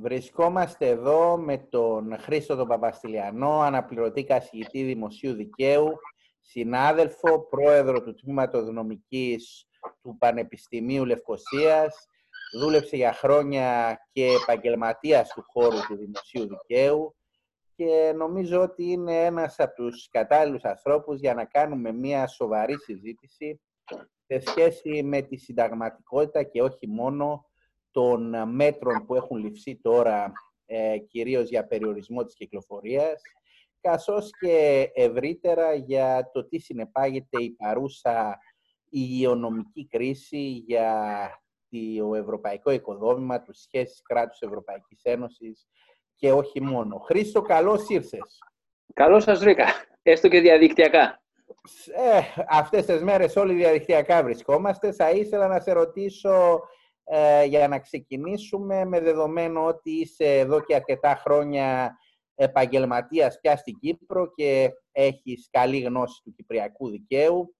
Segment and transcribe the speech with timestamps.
[0.00, 5.92] Βρισκόμαστε εδώ με τον Χρήστο τον Παπαστηλιανό, αναπληρωτή καθηγητή Δημοσίου Δικαίου,
[6.40, 9.68] συνάδελφο, πρόεδρο του Τμήματος Νομικής
[10.02, 12.08] του Πανεπιστημίου Λευκοσίας,
[12.58, 17.16] δούλεψε για χρόνια και επαγγελματίας του χώρου του Δημοσίου Δικαίου
[17.76, 23.60] και νομίζω ότι είναι ένας από τους κατάλληλους ανθρώπους για να κάνουμε μια σοβαρή συζήτηση
[24.26, 27.45] σε σχέση με τη συνταγματικότητα και όχι μόνο
[27.96, 30.32] των μέτρων που έχουν ληφθεί τώρα
[30.66, 33.22] ε, κυρίως για περιορισμό της κυκλοφορίας,
[33.80, 38.38] καθώς και ευρύτερα για το τι συνεπάγεται η παρούσα
[38.88, 41.30] υγειονομική κρίση για
[41.98, 45.66] το ευρωπαϊκό οικοδόμημα, τους σχέσεις κράτους Ευρωπαϊκής Ένωσης
[46.14, 46.98] και όχι μόνο.
[46.98, 48.38] Χρήστο, καλώς ήρθες.
[48.94, 49.66] Καλώς σας βρήκα,
[50.02, 51.22] έστω και διαδικτυακά.
[51.94, 54.92] Ε, αυτές τις μέρες όλοι διαδικτυακά βρισκόμαστε.
[54.92, 56.60] Θα ήθελα να σε ρωτήσω
[57.08, 61.96] ε, για να ξεκινήσουμε με δεδομένο ότι είσαι εδώ και αρκετά χρόνια
[62.34, 67.54] επαγγελματίας πια στην Κύπρο και έχεις καλή γνώση του κυπριακού δικαίου.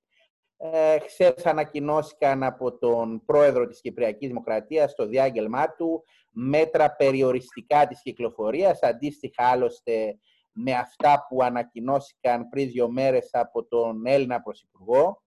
[0.56, 8.02] Ε, χθες ανακοινώθηκαν από τον πρόεδρο της Κυπριακής Δημοκρατίας στο διάγγελμά του μέτρα περιοριστικά της
[8.02, 10.18] κυκλοφορίας, αντίστοιχα άλλωστε
[10.52, 15.22] με αυτά που ανακοινώθηκαν πριν δύο μέρες από τον Έλληνα Πρωθυπουργό.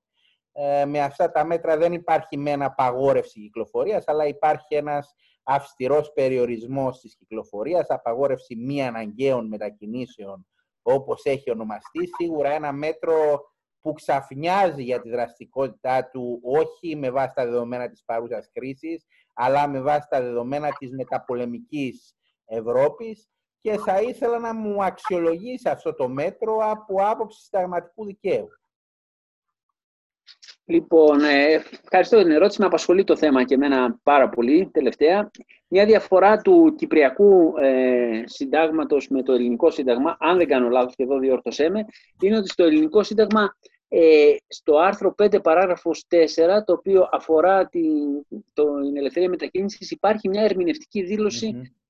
[0.51, 6.11] Ε, με αυτά τα μέτρα δεν υπάρχει με ένα απαγόρευση κυκλοφορίας, αλλά υπάρχει ένας αυστηρός
[6.13, 10.47] περιορισμός της κυκλοφορίας, απαγόρευση μη αναγκαίων μετακινήσεων,
[10.81, 12.07] όπως έχει ονομαστεί.
[12.17, 13.41] Σίγουρα ένα μέτρο
[13.81, 19.67] που ξαφνιάζει για τη δραστικότητά του όχι με βάση τα δεδομένα της παρούσας κρίσης, αλλά
[19.67, 22.13] με βάση τα δεδομένα της μεταπολεμικής
[22.45, 23.29] Ευρώπης
[23.61, 28.47] και θα ήθελα να μου αξιολογήσει αυτό το μέτρο από άποψη συνταγματικού δικαίου.
[30.69, 32.59] Λοιπόν, ε, ευχαριστώ για την ερώτηση.
[32.61, 35.31] Με απασχολεί το θέμα και εμένα πάρα πολύ τελευταία.
[35.67, 41.03] Μια διαφορά του Κυπριακού ε, συντάγματος με το ελληνικό σύνταγμα, αν δεν κάνω λάθος και
[41.03, 41.85] εδώ διόρθωσέ με,
[42.21, 43.55] είναι ότι στο ελληνικό σύνταγμα
[43.87, 46.17] ε, στο άρθρο 5 παράγραφος 4,
[46.65, 51.17] το οποίο αφορά την, την ελευθερία μετακίνησης, υπάρχει μια ερμηνευτική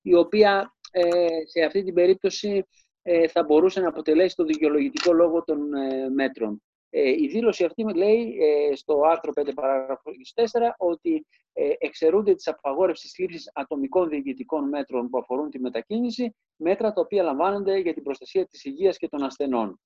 [0.01, 1.01] η οποία ε,
[1.45, 2.65] σε αυτή την περίπτωση
[3.01, 6.61] ε, θα μπορούσε να αποτελέσει το δικαιολογητικό λόγο των ε, μέτρων.
[6.89, 10.43] Ε, η δήλωση αυτή λέει ε, στο άρθρο 5 παράγραφος 4
[10.77, 17.01] ότι ε, εξαιρούνται τις απαγόρευσεις λήψης ατομικών διοικητικών μέτρων που αφορούν τη μετακίνηση, μέτρα τα
[17.01, 19.79] οποία λαμβάνονται για την προστασία της υγείας και των ασθενών.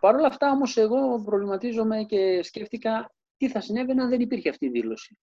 [0.00, 4.66] Παρ' όλα αυτά όμως εγώ προβληματίζομαι και σκέφτηκα τι θα συνέβαινε αν δεν υπήρχε αυτή
[4.66, 5.18] η δήλωση.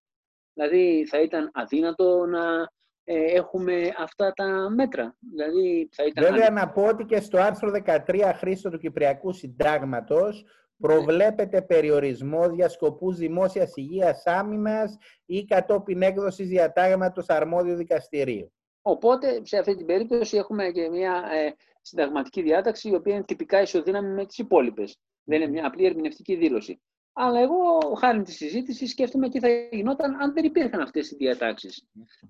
[0.53, 2.67] Δηλαδή θα ήταν αδύνατο να ε,
[3.13, 5.15] έχουμε αυτά τα μέτρα.
[5.19, 6.23] Δηλαδή, θα ήταν...
[6.23, 10.45] Βέβαια, να πω ότι και στο άρθρο 13 Χρήστο του Κυπριακού Συντάγματος
[10.77, 18.51] προβλέπεται περιορισμό για σκοπούς δημόσιας υγείας άμυνας ή κατόπιν έκδοσης διατάγματος αρμόδιου δικαστηρίου.
[18.81, 23.61] Οπότε, σε αυτή την περίπτωση έχουμε και μια ε, συνταγματική διάταξη η οποία είναι τυπικά
[23.61, 24.99] ισοδύναμη με τις υπόλοιπες.
[25.23, 26.81] Δεν είναι μια απλή ερμηνευτική δήλωση.
[27.19, 31.83] Αλλά εγώ, χάρη της συζήτησης, σκέφτομαι τι θα γινόταν αν δεν υπήρχαν αυτές οι διατάξεις.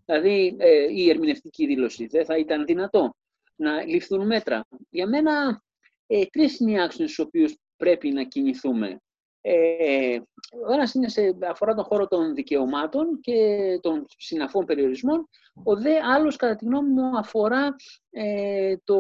[0.06, 3.16] Δηλαδή, ε, η ερμηνευτική δήλωση δεν θα ήταν δυνατό
[3.56, 4.68] να ληφθούν μέτρα.
[4.90, 5.64] Για μένα,
[6.08, 9.02] ε, τρεις είναι οι άξονες στους οποίους πρέπει να κινηθούμε.
[9.50, 10.20] Ε,
[10.68, 15.30] ο ένας είναι σε, αφορά τον χώρο των δικαιωμάτων και των συναφών περιορισμών.
[15.64, 17.76] Ο δε άλλος, κατά τη γνώμη μου, αφορά
[18.10, 18.98] ε, το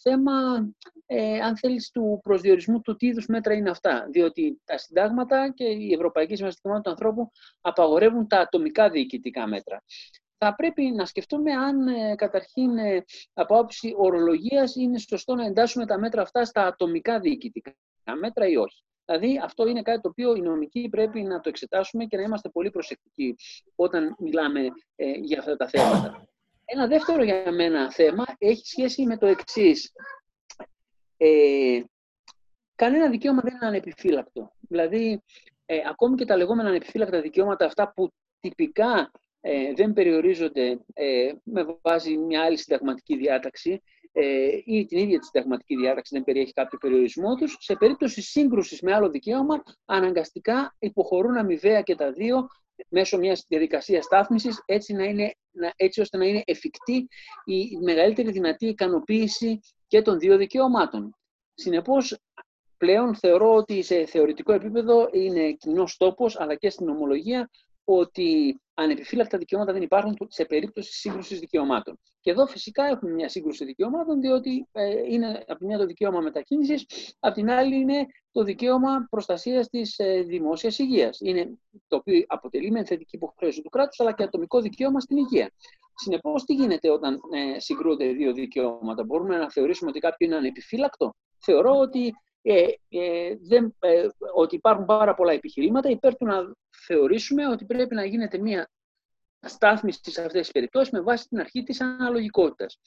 [0.00, 0.32] θέμα,
[1.06, 4.08] ε, αν θέλεις, του προσδιορισμού του τι είδους μέτρα είναι αυτά.
[4.10, 9.84] Διότι τα συντάγματα και η Ευρωπαϊκή Σύμβαση του Ανθρώπου απαγορεύουν τα ατομικά διοικητικά μέτρα.
[10.38, 15.86] Θα πρέπει να σκεφτούμε αν ε, καταρχήν ε, από άποψη ορολογίας είναι σωστό να εντάσσουμε
[15.86, 17.74] τα μέτρα αυτά στα ατομικά διοικητικά
[18.20, 18.84] μέτρα ή όχι.
[19.10, 22.48] Δηλαδή, αυτό είναι κάτι το οποίο οι νομικοί πρέπει να το εξετάσουμε και να είμαστε
[22.48, 23.36] πολύ προσεκτικοί
[23.74, 24.60] όταν μιλάμε
[24.96, 26.28] ε, για αυτά τα θέματα.
[26.64, 29.92] Ένα δεύτερο για μένα θέμα έχει σχέση με το εξής.
[31.16, 31.80] Ε,
[32.74, 34.52] κανένα δικαίωμα δεν είναι ανεπιφύλακτο.
[34.60, 35.22] Δηλαδή,
[35.66, 39.10] ε, ακόμη και τα λεγόμενα ανεπιφύλακτα δικαιώματα, αυτά που τυπικά
[39.40, 43.80] ε, δεν περιορίζονται ε, με βάση μια άλλη συνταγματική διάταξη, ε,
[44.64, 48.92] ή την ίδια τη συνταγματική διάταξη δεν περιέχει κάποιο περιορισμό τους, σε περίπτωση σύγκρουσης με
[48.92, 52.48] άλλο δικαίωμα, αναγκαστικά υποχωρούν αμοιβαία και τα δύο
[52.88, 54.94] μέσω μιας διαδικασίας στάθμισης, έτσι,
[55.76, 57.08] έτσι ώστε να είναι εφικτή
[57.44, 61.14] η μεγαλύτερη δυνατή ικανοποίηση και των δύο δικαιωμάτων.
[61.54, 62.18] Συνεπώς,
[62.76, 67.50] πλέον θεωρώ ότι σε θεωρητικό επίπεδο είναι κοινός τόπος, αλλά και στην ομολογία,
[67.84, 71.98] ότι ανεπιφύλακτα δικαιώματα δεν υπάρχουν σε περίπτωση σύγκρουσης δικαιωμάτων.
[72.20, 76.20] Και εδώ φυσικά έχουμε μια σύγκρουση δικαιωμάτων, διότι ε, είναι από τη μια το δικαίωμα
[76.20, 76.86] μετακίνησης,
[77.20, 81.18] από την άλλη είναι το δικαίωμα προστασίας της ε, δημόσιας υγείας.
[81.20, 85.50] Είναι το οποίο αποτελεί με θετική υποχρέωση του κράτους, αλλά και ατομικό δικαίωμα στην υγεία.
[85.94, 91.14] Συνεπώς, τι γίνεται όταν ε, συγκρούνται δύο δικαιώματα; Μπορούμε να θεωρήσουμε ότι κάποιο είναι ανεπιφύλακτο;
[91.42, 96.52] Θεωρώ ότι, ε, ε, δεν, ε, ότι υπάρχουν πάρα πολλά επιχειρήματα υπέρ του να
[96.86, 98.70] θεωρήσουμε ότι πρέπει να γίνεται μια
[99.40, 102.80] στάθμιση σε αυτές τις περιπτώσεις με βάση την αρχή της αναλογικότητας.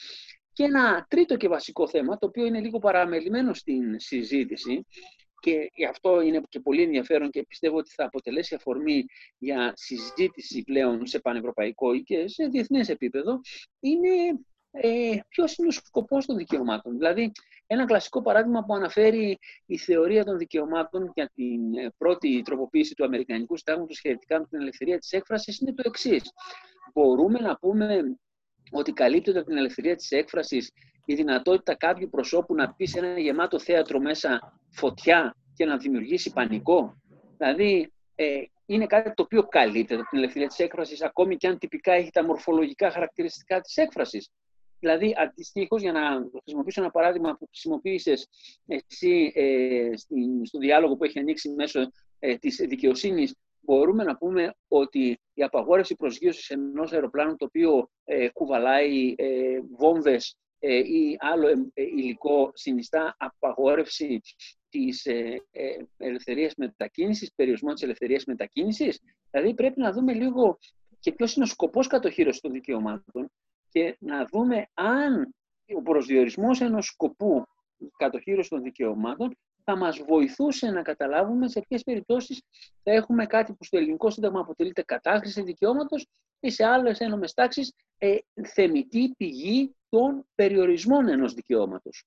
[0.53, 4.85] Και ένα τρίτο και βασικό θέμα, το οποίο είναι λίγο παραμελημένο στην συζήτηση,
[5.43, 9.05] και αυτό είναι και πολύ ενδιαφέρον και πιστεύω ότι θα αποτελέσει αφορμή
[9.37, 13.39] για συζήτηση πλέον σε πανευρωπαϊκό ή και σε διεθνές επίπεδο,
[13.79, 14.09] είναι
[14.75, 17.31] ε, ποιος είναι ο σκοπός των δικαιωμάτων; Δηλαδή,
[17.67, 23.03] ένα κλασικό παράδειγμα που αναφέρει η θεωρία των δικαιωμάτων για την ε, πρώτη τροποποίηση του
[23.03, 26.31] Αμερικανικού Συντάγματος σχετικά με την ελευθερία της έκφρασης είναι το εξής.
[26.93, 28.17] Μπορούμε να πούμε
[28.71, 30.71] ότι καλύπτεται από την ελευθερία της έκφρασης
[31.05, 36.31] η δυνατότητα κάποιου προσώπου να πει σε ένα γεμάτο θέατρο μέσα φωτιά και να δημιουργήσει
[36.33, 37.01] πανικό;
[37.37, 41.57] Δηλαδή, ε, είναι κάτι το οποίο καλύπτεται από την ελευθερία της έκφρασης, ακόμη και αν
[41.57, 44.29] τυπικά έχει τα μορφολογικά χαρακτηριστικά της έκφρασης.
[44.83, 48.27] Δηλαδή, αντιστοίχως, για να χρησιμοποιήσω ένα παράδειγμα που χρησιμοποίησες
[48.65, 49.89] εσύ ε,
[50.43, 55.95] στο διάλογο που έχει ανοίξει μέσω ε, της δικαιοσύνης, μπορούμε να πούμε ότι η απαγόρευση
[55.95, 63.15] προσγείωσης ενός αεροπλάνου το οποίο ε, κουβαλάει ε, βόμβες ε, ή άλλο ε, υλικό συνιστά
[63.19, 64.21] απαγόρευση
[64.69, 68.99] της ε, ε, ελευθερίας μετακίνησης, περιορισμό της ελευθερίας μετακίνησης.
[69.31, 70.57] Δηλαδή πρέπει να δούμε λίγο
[70.99, 73.31] και ποιος είναι ο σκοπός κατοχήρωσης των δικαιωμάτων
[73.73, 75.35] και να δούμε αν
[75.75, 77.45] ο προσδιορισμός ενός σκοπού
[77.97, 82.41] κατοχήρωσης των δικαιωμάτων θα μας βοηθούσε να καταλάβουμε σε ποιες περιπτώσεις
[82.83, 86.07] θα έχουμε κάτι που στο ελληνικό σύνταγμα αποτελείται κατάχρηση δικαιώματος
[86.39, 92.05] ή σε άλλες ένομες τάξεις ε, θεμητή πηγή των περιορισμών ενός δικαιώματος.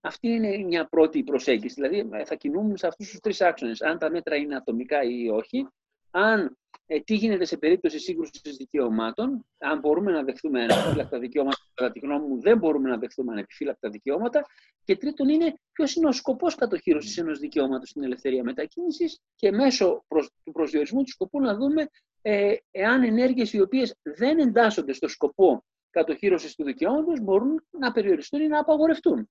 [0.00, 1.74] Αυτή είναι μια πρώτη προσέγγιση.
[1.74, 3.82] Δηλαδή θα κινούμε σε αυτούς τους τρεις άξονες.
[3.82, 5.68] Αν τα μέτρα είναι ατομικά ή όχι,
[6.12, 6.56] αν
[6.86, 11.98] ε, τι γίνεται σε περίπτωση σύγκρουσης δικαιωμάτων, αν μπορούμε να δεχθούμε ανεπιφύλακτα δικαιώματα, κατά τη
[11.98, 14.46] γνώμη μου δεν μπορούμε να δεχθούμε ανεπιφύλακτα δικαιώματα.
[14.84, 20.04] Και τρίτον είναι ποιος είναι ο σκοπός κατοχήρωση ενός δικαιώματος στην ελευθερία μετακίνησης και μέσω
[20.08, 21.88] προς, του προσδιορισμού του σκοπού να δούμε
[22.22, 28.40] ε, εάν ενέργειες οι οποίες δεν εντάσσονται στο σκοπό κατοχήρωση του δικαιώματος μπορούν να περιοριστούν
[28.40, 29.30] ή να απαγορευτούν.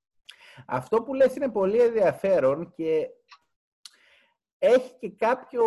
[0.67, 3.09] Αυτό που λες είναι πολύ ενδιαφέρον και
[4.57, 5.63] έχει και κάποιο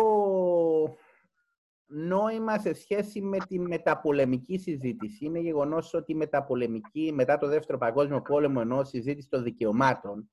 [1.87, 5.25] νόημα σε σχέση με τη μεταπολεμική συζήτηση.
[5.25, 10.29] Είναι γεγονός ότι η μεταπολεμική, μετά το Δεύτερο Παγκόσμιο Πόλεμο, ενώ συζήτηση των δικαιωμάτων,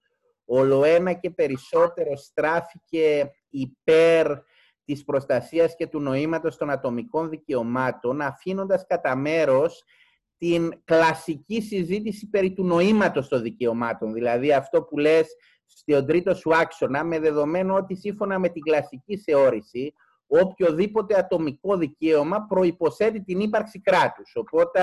[0.84, 4.26] ένα και περισσότερο στράφηκε υπέρ
[4.84, 9.84] της προστασίας και του νοήματος των ατομικών δικαιωμάτων, αφήνοντας κατά μέρος
[10.36, 14.12] την κλασική συζήτηση περί του νοήματος των δικαιωμάτων.
[14.12, 19.18] Δηλαδή αυτό που λες στον τρίτο σου άξονα, με δεδομένο ότι σύμφωνα με την κλασική
[19.18, 19.94] θεώρηση,
[20.40, 24.32] οποιοδήποτε ατομικό δικαίωμα προϋποθέτει την ύπαρξη κράτους.
[24.34, 24.80] Οπότε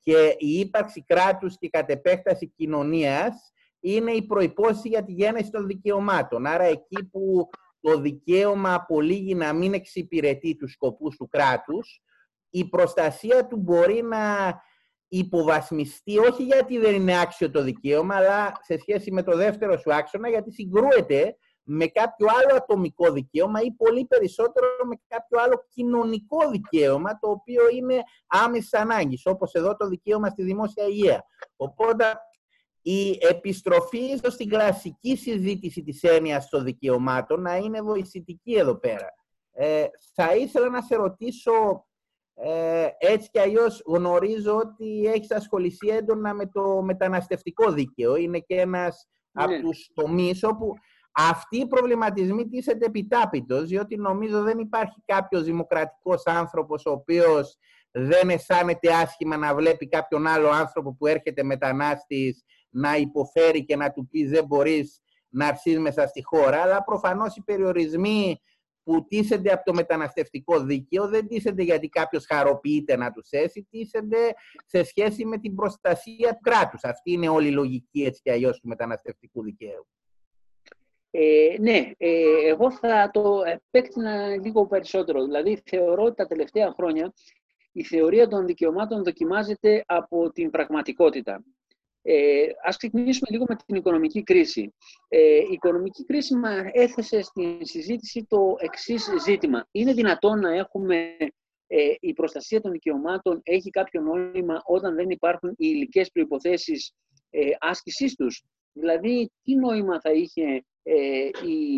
[0.00, 5.66] και η ύπαρξη κράτους και κατ' επέκταση κοινωνίας είναι η προϋπόθεση για τη γέννηση των
[5.66, 6.46] δικαιωμάτων.
[6.46, 7.48] Άρα εκεί που
[7.80, 12.02] το δικαίωμα απολύγει να μην εξυπηρετεί τους σκοπούς του κράτους,
[12.50, 14.54] η προστασία του μπορεί να
[15.08, 19.94] υποβασμιστεί, όχι γιατί δεν είναι άξιο το δικαίωμα, αλλά σε σχέση με το δεύτερο σου
[19.94, 21.36] άξονα, γιατί συγκρούεται
[21.70, 27.68] με κάποιο άλλο ατομικό δικαίωμα ή πολύ περισσότερο με κάποιο άλλο κοινωνικό δικαίωμα, το οποίο
[27.68, 31.24] είναι άμεσης ανάγκης, όπως εδώ το δικαίωμα στη δημόσια υγεία.
[31.56, 32.04] Οπότε
[32.82, 39.14] η επιστροφή ίσως στην κλασική συζήτηση της έννοιας των δικαιωμάτων να είναι βοηθητική εδώ πέρα.
[39.52, 41.86] Ε, θα ήθελα να σε ρωτήσω
[42.34, 48.16] ε, έτσι κι αλλιώς γνωρίζω ότι έχεις ασχοληθεί έντονα με το μεταναστευτικό δίκαιο.
[48.16, 49.44] Είναι και ένας ναι.
[49.44, 50.72] από τους τομείς όπου
[51.20, 57.56] αυτοί οι προβληματισμοί τίθεται επιτάπητος, διότι νομίζω δεν υπάρχει κάποιος δημοκρατικός άνθρωπος ο οποίος
[57.90, 63.92] δεν αισθάνεται άσχημα να βλέπει κάποιον άλλο άνθρωπο που έρχεται μετανάστης να υποφέρει και να
[63.92, 68.40] του πει δεν μπορείς να αρσείς μέσα στη χώρα, αλλά προφανώς οι περιορισμοί
[68.82, 74.34] που τίθενται από το μεταναστευτικό δίκαιο δεν τίθενται γιατί κάποιος χαροποιείται να τους θέσει, τίθενται
[74.66, 76.84] σε σχέση με την προστασία του κράτους.
[76.84, 79.86] Αυτή είναι όλη η λογική έτσι και αλλιώς του μεταναστευτικού δικαίου.
[81.20, 85.24] Ε, ναι, ε, εγώ θα το επέκτηνα λίγο περισσότερο.
[85.24, 87.12] Δηλαδή, θεωρώ ότι τα τελευταία χρόνια
[87.72, 91.44] η θεωρία των δικαιωμάτων δοκιμάζεται από την πραγματικότητα.
[92.02, 94.74] Ε, ας ξεκινήσουμε λίγο με την οικονομική κρίση.
[95.08, 99.66] Ε, η οικονομική κρίση μας έθεσε στην συζήτηση το εξής ζήτημα.
[99.70, 101.16] Είναι δυνατόν να έχουμε
[101.66, 106.92] ε, η προστασία των δικαιωμάτων έχει κάποιο νόημα όταν δεν υπάρχουν οι υλικές προϋποθέσεις
[107.30, 111.76] ε, άσκησής τους; Δηλαδή, τι νόημα θα είχε ε, η,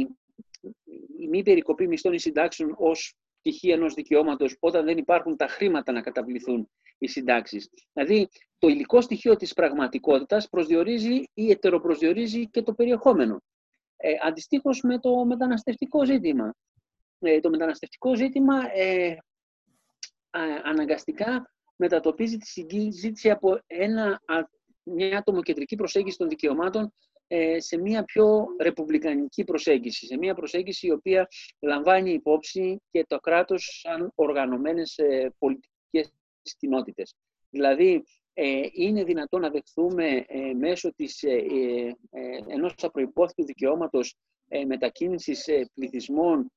[1.20, 5.92] η μη περικοπή μισθών ή συντάξεων ως πτυχή ενός δικαιώματος όταν δεν υπάρχουν τα χρήματα
[5.92, 7.70] να καταβληθούν οι συντάξεις.
[7.92, 8.28] Δηλαδή,
[8.58, 13.42] το υλικό στοιχείο της πραγματικότητας προσδιορίζει ή ετεροπροσδιορίζει και το περιεχόμενο.
[13.96, 16.54] Ε, αντιστοίχως με το μεταναστευτικό ζήτημα.
[17.18, 19.16] Ε, το μεταναστευτικό ζήτημα ε,
[20.62, 24.22] αναγκαστικά μετατοπίζει τη συζήτηση από ένα,
[24.82, 26.90] μια ατομοκεντρική προσέγγιση των δικαιωμάτων ε,
[27.56, 31.28] σε μια πιο ρεπουμπλικανική προσέγγιση, σε μια προσέγγιση η οποία
[31.60, 36.12] λαμβάνει υπόψη και το κράτος σαν οργανωμένες ε, πολιτικές
[36.58, 37.14] κοινότητες.
[37.50, 41.22] Δηλαδή, ε, είναι δυνατόν να δεχθούμε μέσω της,
[42.46, 44.14] ενός απροϋπόθετου δικαιώματος
[44.66, 46.52] μετακίνησης πληθυσμών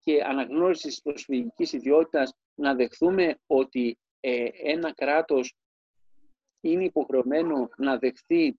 [0.00, 3.98] και αναγνώρισης προσφυγικής ιδιότητας να δεχθούμε ότι
[4.62, 5.56] ένα κράτος
[6.60, 8.56] είναι υποχρεωμένο να δεχθεί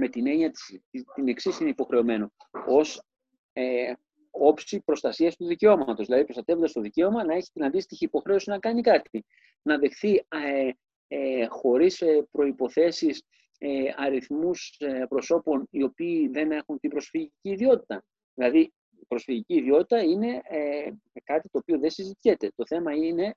[0.00, 0.80] με την έννοια της,
[1.14, 2.32] την εξής είναι υποχρεωμένο,
[2.66, 3.02] ως
[3.52, 3.92] ε,
[4.30, 8.82] όψη προστασίας του δικαιώματος, δηλαδή προστατεύοντας το δικαίωμα να έχει την αντίστοιχη υποχρέωση να κάνει
[8.82, 9.24] κάτι,
[9.62, 10.70] να δεχθεί ε,
[11.08, 13.22] ε, χωρίς ε, προϋποθέσεις
[13.58, 18.04] ε, αριθμούς ε, προσώπων οι οποίοι δεν έχουν την προσφυγική ιδιότητα.
[18.34, 18.60] Δηλαδή,
[19.00, 20.90] η προσφυγική ιδιότητα είναι ε,
[21.24, 22.52] κάτι το οποίο δεν συζητιέται.
[22.56, 23.34] Το θέμα είναι,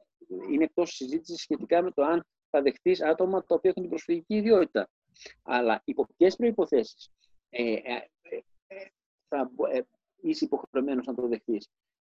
[0.51, 4.35] είναι εκτός συζήτησης σχετικά με το αν θα δεχτείς άτομα τα οποία έχουν την προσφυγική
[4.35, 4.89] ιδιότητα.
[5.43, 7.11] Αλλά υπό ποιες προποθέσει
[7.49, 8.07] ε, ε,
[8.67, 8.85] ε,
[9.27, 9.81] θα ε,
[10.21, 11.61] είσαι υποχρεωμένος να το δεχτεί.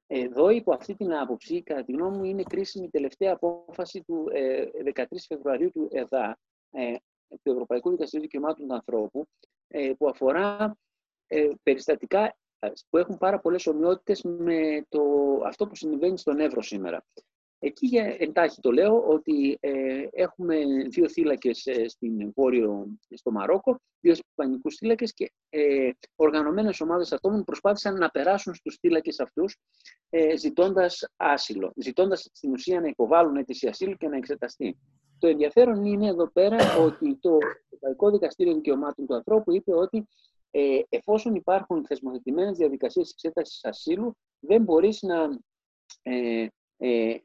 [0.07, 4.29] Εδώ, υπό αυτή την άποψη, κατά τη γνώμη μου, είναι κρίσιμη η τελευταία απόφαση του
[4.95, 6.39] 13 Φεβρουαρίου του ΕΔΑ,
[7.43, 9.27] του Ευρωπαϊκού Δικαστηρίου Δικαιωμάτων του Ανθρώπου,
[9.99, 10.77] που αφορά
[11.63, 12.37] περιστατικά
[12.91, 15.03] που έχουν πάρα πολλές ομοιότητες με το,
[15.45, 17.05] αυτό που συμβαίνει στον Εύρο σήμερα.
[17.63, 20.57] Εκεί για εντάχει το λέω ότι ε, έχουμε
[20.89, 27.45] δύο θύλακες ε, στην βόρειο, στο Μαρόκο, δύο ισπανικούς θύλακες και ε, οργανωμένες ομάδες ατόμων
[27.45, 29.57] προσπάθησαν να περάσουν στους θύλακες αυτούς
[30.11, 34.79] ε, ζητώντας άσυλο, ζητώντας στην ουσία να υποβάλουν αίτηση ασύλου και να εξεταστεί.
[35.19, 40.09] Το ενδιαφέρον είναι εδώ πέρα ότι το Ευρωπαϊκό Δικαστήριο Δικαιωμάτων του Ανθρώπου είπε ότι
[40.51, 45.29] ε, εφόσον υπάρχουν θεσμοθετημένες διαδικασίες εξέτασης ασύλου, δεν μπορείς να
[46.03, 46.47] ε,
[46.81, 47.17] ε,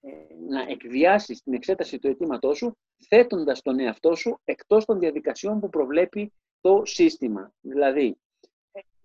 [0.00, 0.10] ε,
[0.48, 2.76] να εκβιάσεις την εξέταση του αιτήματός σου,
[3.08, 7.52] θέτοντας τον εαυτό σου εκτός των διαδικασιών που προβλέπει το σύστημα.
[7.60, 8.16] Δηλαδή,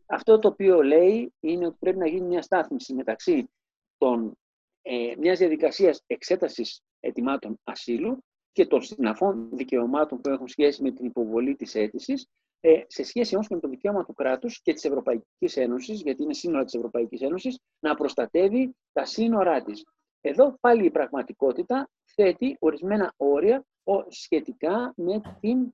[0.06, 3.50] αυτό το οποίο λέει είναι ότι πρέπει να γίνει μια στάθμιση μεταξύ
[3.98, 4.38] των,
[4.82, 11.06] ε, μιας διαδικασίας εξέτασης αιτημάτων ασύλου και των συναφών δικαιωμάτων που έχουν σχέση με την
[11.06, 12.28] υποβολή της αίτησης,
[12.68, 16.34] ε, σε σχέση όμως με το δικαίωμα του κράτους και της Ευρωπαϊκής Ένωσης, γιατί είναι
[16.34, 19.84] σύνορα της Ευρωπαϊκής Ένωσης, να προστατεύει τα σύνορά της.
[20.22, 23.66] Εδώ πάλι η πραγματικότητα θέτει ορισμένα όρια
[24.08, 25.74] σχετικά με την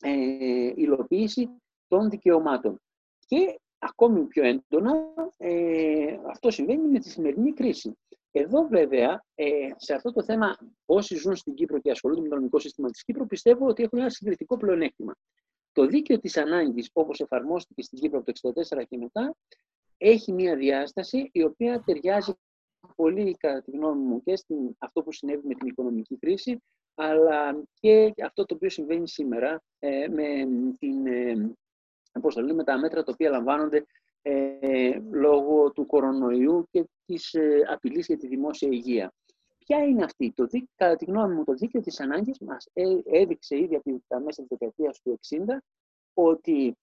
[0.00, 1.48] ε, υλοποίηση
[1.88, 2.80] των δικαιωμάτων.
[3.26, 7.98] Και ακόμη πιο έντονα ε, αυτό συμβαίνει με τη σημερινή κρίση.
[8.30, 12.34] Εδώ βέβαια, ε, σε αυτό το θέμα, όσοι ζουν στην Κύπρο και ασχολούνται με το
[12.34, 15.14] νομικό σύστημα της Κύπρου, πιστεύω ότι έχουν ένα συγκριτικό πλεονέκτημα.
[15.76, 19.36] Το δίκαιο της ανάγκης, όπως εφαρμόστηκε στην Κύπρο από το 1964 και μετά,
[19.96, 22.32] έχει μια διάσταση η οποία ταιριάζει
[22.96, 26.62] πολύ, κατά τη γνώμη μου, και στην, αυτό που συνέβη με την οικονομική κρίση,
[26.94, 30.46] αλλά και αυτό το οποίο συμβαίνει σήμερα ε, με,
[30.78, 33.86] την, ε, με τα μέτρα τα οποία λαμβάνονται
[34.22, 39.12] ε, λόγω του κορονοϊού και της ε, απειλής για τη δημόσια υγεία.
[39.66, 43.56] Ποια είναι αυτή, το, κατά τη γνώμη μου, το δίκαιο της ανάγκης μας ε, έδειξε
[43.58, 45.36] ήδη από τα μέσα της δεκαετίας του 60
[46.14, 46.76] ότι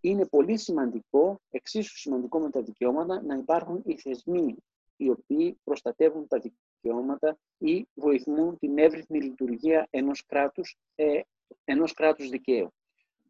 [0.00, 4.56] είναι πολύ σημαντικό, εξίσου σημαντικό με τα δικαιώματα, να υπάρχουν οι θεσμοί
[4.96, 11.20] οι οποίοι προστατεύουν τα δικαιώματα ή βοηθούν την εύρυθμη λειτουργία ενός κράτους, ε,
[11.64, 12.72] ενός κράτους δικαίου.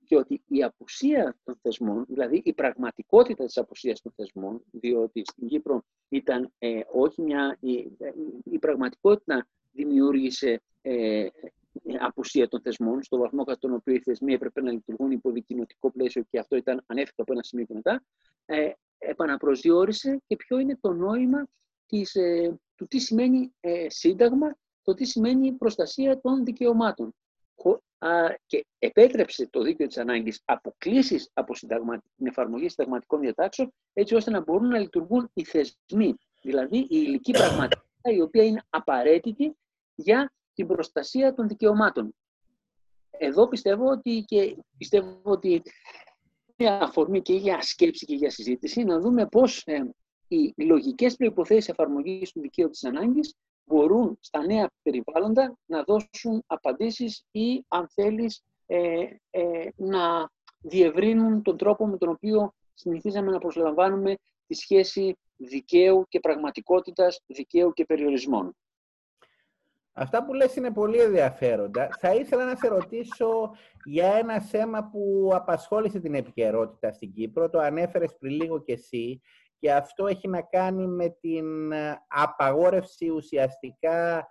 [0.05, 5.49] Και ότι η απουσία των θεσμών, δηλαδή η πραγματικότητα της απουσίας των θεσμών, διότι στην
[5.49, 7.59] Κύπρο ήταν ε, όχι μια...
[8.45, 11.27] Η, πραγματικότητα δημιούργησε ε,
[12.01, 15.91] απουσία των θεσμών, στο βαθμό κατά τον οποίο οι θεσμοί έπρεπε να λειτουργούν υπό δικοινοτικό
[15.91, 18.05] πλαίσιο και αυτό ήταν ανέφικτο από ένα σημείο και μετά,
[18.45, 21.47] ε, επαναπροσδιορίσε και ποιο είναι το νόημα
[21.87, 27.15] της, ε, του τι σημαίνει ε, σύνταγμα, το τι σημαίνει προστασία των δικαιωμάτων.
[28.47, 31.55] Και επέτρεψε το δίκαιο της ανάγκης αποκλήσεις από
[32.17, 37.33] την εφαρμογή συνταγματικών διατάξεων, έτσι ώστε να μπορούν να λειτουργούν οι θεσμοί, δηλαδή η υλική
[37.33, 39.57] πραγματικότητα η οποία είναι απαραίτητη
[39.95, 42.15] για την προστασία των δικαιωμάτων.
[43.11, 45.63] Εδώ πιστεύω ότι, και πιστεύω ότι
[46.57, 49.91] είναι αφορμή και για σκέψη και για συζήτηση, να δούμε πώς ε,
[50.29, 57.25] οι λογικές προϋποθέσεις εφαρμογής του δικαίου της ανάγκης μπορούν στα νέα περιβάλλοντα να δώσουν απαντήσεις
[57.31, 64.15] ή, αν θέλεις, ε, ε, να διευρύνουν τον τρόπο με τον οποίο συνηθίζαμε να προσλαμβάνουμε
[64.47, 68.57] τη σχέση δικαίου και πραγματικότητας, δικαίου και περιορισμών.
[69.95, 71.89] Αυτά που λες είναι πολύ ενδιαφέροντα.
[71.99, 73.51] Θα ήθελα να σε ρωτήσω
[73.85, 77.51] για ένα θέμα που απασχόλησε την επικαιρότητα στην Κύπρο.
[77.51, 79.21] Το ανέφερες πριν λίγο κι εσύ
[79.63, 81.73] και αυτό έχει να κάνει με την
[82.09, 84.29] απαγόρευση ουσιαστικά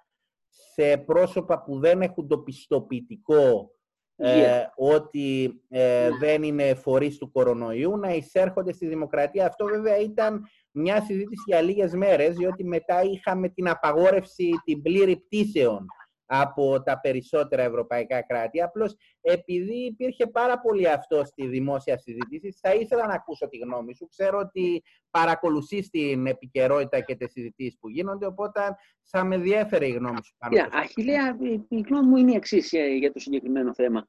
[0.73, 3.71] σε πρόσωπα που δεν έχουν το πιστοποιητικό
[4.15, 6.17] ε, ότι ε, ναι.
[6.17, 9.45] δεν είναι φορείς του κορονοϊού να εισέρχονται στη δημοκρατία.
[9.45, 15.17] Αυτό βέβαια ήταν μια συζήτηση για λίγες μέρες, διότι μετά είχαμε την απαγόρευση, την πλήρη
[15.17, 15.85] πτήσεων
[16.33, 18.61] από τα περισσότερα ευρωπαϊκά κράτη.
[18.61, 23.95] Απλώς επειδή υπήρχε πάρα πολύ αυτό στη δημόσια συζήτηση, θα ήθελα να ακούσω τη γνώμη
[23.95, 24.07] σου.
[24.07, 29.91] Ξέρω ότι παρακολουθείς την επικαιρότητα και τις συζητήσεις που γίνονται, οπότε θα με διέφερε η
[29.91, 30.35] γνώμη σου.
[30.37, 34.07] Πάνω yeah, Αχιλέα, η γνώμη μου είναι η εξής ε, για το συγκεκριμένο θέμα.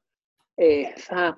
[0.55, 1.35] Ε, θα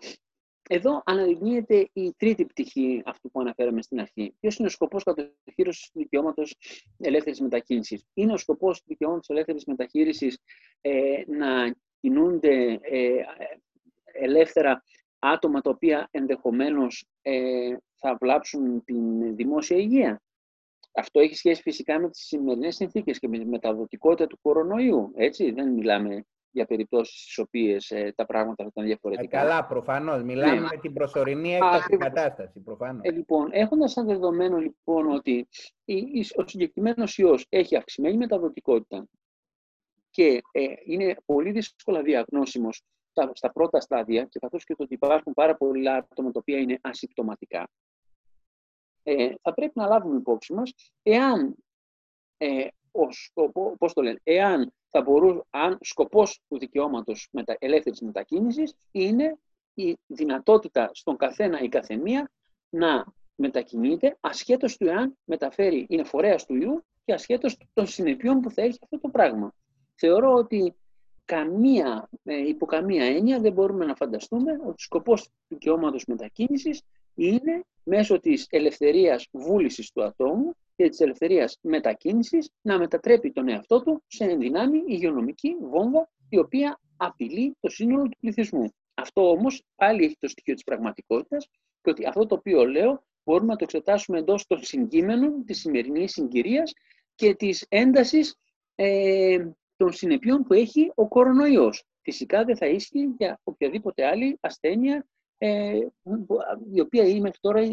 [0.70, 4.36] εδώ αναδεικνύεται η τρίτη πτυχή αυτού που αναφέραμε στην αρχή.
[4.40, 6.56] Ποιος είναι ο σκοπός κατοχήρωση του δικαιώματος
[6.98, 10.40] ελεύθερης μετακίνησης; Είναι ο σκοπός του δικαιώματος ελεύθερης μεταχείρισης
[10.82, 13.12] ε, να κινούνται ε,
[14.04, 14.84] ελεύθερα
[15.20, 20.22] άτομα τα οποία ενδεχομένως ε, θα βλάψουν την δημόσια υγεία;
[20.94, 25.12] Αυτό έχει σχέση φυσικά με τις σημερινές συνθήκες και με τη μεταδοτικότητα του κορονοϊού.
[25.16, 26.26] Έτσι, δεν μιλάμε
[26.56, 29.38] για περιπτώσεις στις οποίες ε, τα πράγματα θα ήταν διαφορετικά.
[29.38, 30.24] Ε, καλά, προφανώς.
[30.24, 30.60] Μιλάμε ναι.
[30.60, 32.60] με την προσωρινή έκταση κατάσταση.
[32.60, 33.02] Προφανώς.
[33.04, 35.48] Ε, λοιπόν, έχοντας σαν δεδομένο λοιπόν ότι
[36.36, 39.08] ο συγκεκριμένος ιός έχει αυξημένη μεταδοτικότητα
[40.10, 44.94] και ε, είναι πολύ δύσκολα διαγνώσιμος στα, στα πρώτα στάδια και καθώς και το ότι
[44.94, 47.70] υπάρχουν πάρα πολλά άτομα τα οποία είναι ασυμπτωματικά,
[49.04, 51.56] ε, θα πρέπει να λάβουμε υπόψη μας εάν
[52.38, 52.68] ε,
[53.78, 59.38] πώς το λένε, εάν θα μπορούσε, αν σκοπός του δικαιώματος μετα, ελεύθερης μετακίνησης είναι
[59.74, 62.32] η δυνατότητα στον καθένα ή καθεμία
[62.70, 68.52] να μετακινείται ασχέτως του εάν μεταφέρει, είναι φορέας του ιού και ασχέτως των συνεπειών που
[68.52, 69.54] θα έχει αυτό το πράγμα.
[69.96, 70.76] Θεωρώ ότι
[71.26, 76.82] καμία, ε, υπό καμία έννοια δεν μπορούμε να φανταστούμε ότι ο σκοπός του δικαιώματος μετακίνησης
[77.16, 83.82] είναι μέσω της ελευθερίας βούλησης του ατόμου και της ελευθερίας μετακίνησης να μετατρέπει τον εαυτό
[83.82, 88.74] του σε ενδυνάμει υγειονομική βόμβα η οποία απειλεί το σύνολο του πληθυσμού.
[88.94, 91.48] Αυτό όμως πάλι έχει το στοιχείο της πραγματικότητας
[91.82, 96.12] και ότι αυτό το οποίο λέω μπορούμε να το εξετάσουμε εντός των συγκείμενων της σημερινής
[96.12, 96.74] συγκυρίας
[97.16, 98.36] και της έντασης
[98.76, 101.84] ε, των συνεπειών που έχει ο κορονοϊός.
[102.02, 105.06] Φυσικά δεν θα ίσχυε για οποιαδήποτε άλλη ασθένεια
[105.38, 105.80] ε,
[106.74, 107.72] η οποία είναι μέχρι τώρα ε,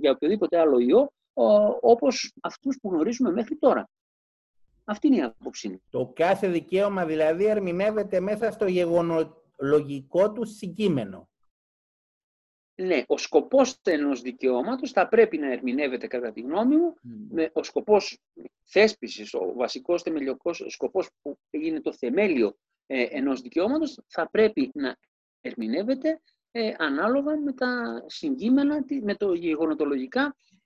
[0.00, 1.12] για οποιοδήποτε άλλο ιό
[1.80, 3.88] όπως αυτούς που γνωρίζουμε μέχρι τώρα.
[4.84, 5.82] Αυτή είναι η άποψή μου.
[5.90, 11.28] Το κάθε δικαίωμα δηλαδή ερμηνεύεται μέσα στο γεγονολογικό του συγκείμενο.
[12.74, 16.94] Ναι, ο σκοπός ενός δικαιώματος θα πρέπει να ερμηνεύεται κατά τη γνώμη μου
[17.30, 18.18] με ο σκοπός
[18.64, 24.96] θέσπισης, ο βασικός θεμελιωκός σκοπός που είναι το θεμέλιο ε, ενός δικαιώματος θα πρέπει να
[25.40, 26.20] ερμηνεύεται
[26.50, 30.36] ε, ανάλογα με τα συγκείμενα, με το γεγονοτολογικά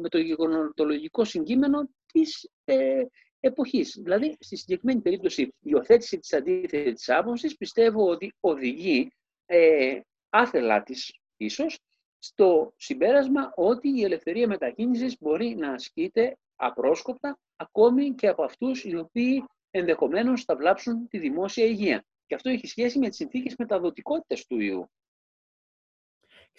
[0.00, 3.02] με το γεγονοτολογικό συγκείμενο της ε,
[3.40, 3.98] εποχής.
[4.02, 9.10] Δηλαδή, στη συγκεκριμένη περίπτωση, η υιοθέτηση της αντίθετης άποψης πιστεύω ότι οδηγεί
[9.46, 11.78] ε, άθελά της ίσως
[12.18, 18.96] στο συμπέρασμα ότι η ελευθερία μετακίνησης μπορεί να ασκείται απρόσκοπτα ακόμη και από αυτούς οι
[18.96, 22.04] οποίοι ενδεχομένως θα βλάψουν τη δημόσια υγεία.
[22.26, 24.90] Και αυτό έχει σχέση με τις συνθήκες μεταδοτικότητας του ιού.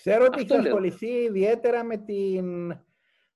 [0.04, 2.72] Ξέρω ότι έχει ασχοληθεί ιδιαίτερα με την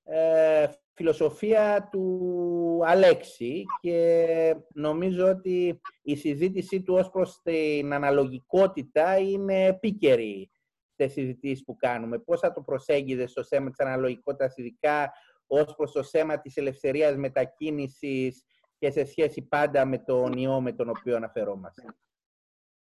[0.04, 9.66] ε, φιλοσοφία του Αλέξη και νομίζω ότι η συζήτησή του ως προς την αναλογικότητα είναι
[9.66, 10.52] επίκαιρη
[10.94, 12.20] στις συζητήσεις που κάνουμε.
[12.20, 15.12] Πώς θα το προσέγγιζες στο θέμα της αναλογικότητας, ειδικά
[15.48, 18.44] ως προς το θέμα της ελευθερίας μετακίνησης
[18.78, 21.84] και σε σχέση πάντα με τον ιό με τον οποίο αναφερόμαστε;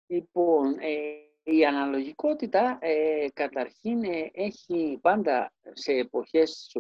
[0.08, 6.76] Λοιπόν, ε, η αναλογικότητα ε, καταρχήν ε, έχει πάντα σε εποχές,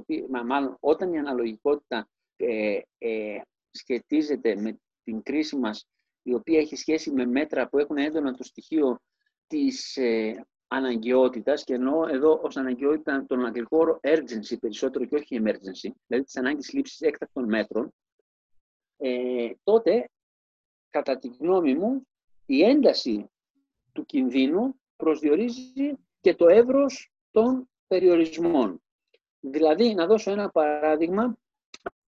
[0.45, 5.87] μάλλον όταν η αναλογικότητα ε, ε, σχετίζεται με την κρίση μας,
[6.21, 8.99] η οποία έχει σχέση με μέτρα που έχουν έντονα το στοιχείο
[9.47, 15.41] της ε, αναγκαιότητας και ενώ εδώ ως αναγκαιότητα τον αγγλικό όρο urgency περισσότερο και όχι
[15.43, 17.93] emergency, δηλαδή της ανάγκης λήψης έκτακτων μέτρων,
[18.97, 20.09] ε, τότε,
[20.89, 22.07] κατά τη γνώμη μου,
[22.45, 23.29] η ένταση
[23.95, 28.81] του κινδύνου προσδιορίζει και το εύρος των περιορισμών.
[29.39, 31.37] Δηλαδή, να δώσω ένα παράδειγμα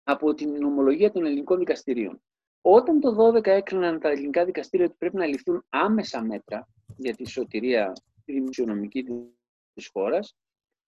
[0.02, 2.22] από την νομολογία των ελληνικών δικαστηρίων.
[2.60, 7.28] Όταν το 12 έκριναν τα ελληνικά δικαστήρια ότι πρέπει να ληφθούν άμεσα μέτρα για τη
[7.28, 7.92] σωτηρία
[8.24, 9.04] τη δημοσιονομική
[9.74, 10.36] της χώρας,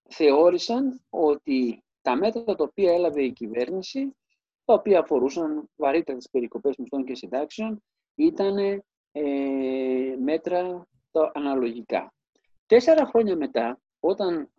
[0.09, 4.17] θεώρησαν ότι τα μέτρα τα οποία έλαβε η κυβέρνηση
[4.65, 7.83] τα οποία αφορούσαν βαρύτερες περικοπές μισθών και συντάξεων,
[8.15, 8.83] ήταν
[9.13, 12.13] ε, μέτρα το αναλογικά.
[12.67, 14.51] Τέσσερα χρόνια μετά, όταν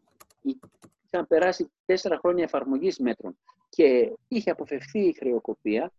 [0.41, 3.37] είχαν περάσει τέσσερα χρόνια εφαρμογής μέτρων
[3.69, 5.91] και είχε αποφευθεί η χρεοκοπία,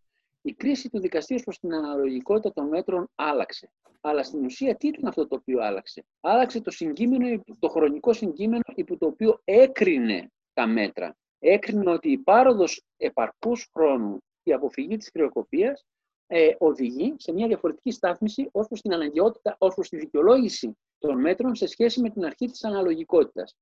[0.42, 3.70] η κρίση του δικαστήριου προς την αναλογικότητα των μέτρων άλλαξε.
[4.00, 8.62] Αλλά στην ουσία τι ήταν αυτό το οποίο άλλαξε; Άλλαξε το, συγκείμενο, το χρονικό συγκείμενο
[8.74, 11.16] υπό το οποίο έκρινε τα μέτρα.
[11.38, 15.84] Έκρινε ότι η πάροδος επαρκούς χρόνου και η αποφυγή της χρεοκοπίας
[16.32, 21.20] ε, οδηγεί σε μια διαφορετική στάθμιση ως προς την αναγκαιότητα, ως προς τη δικαιολόγηση των
[21.20, 23.56] μέτρων σε σχέση με την αρχή της αναλογικότητας.